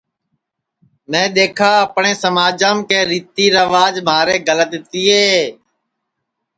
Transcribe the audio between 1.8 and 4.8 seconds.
اپٹؔے سماجم کہ ریتی ریواج مہارے گلت